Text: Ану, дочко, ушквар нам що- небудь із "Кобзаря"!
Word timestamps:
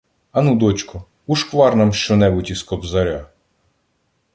Ану, 0.37 0.55
дочко, 0.55 1.05
ушквар 1.27 1.73
нам 1.75 1.93
що- 1.93 2.15
небудь 2.17 2.49
із 2.51 2.63
"Кобзаря"! 2.63 3.29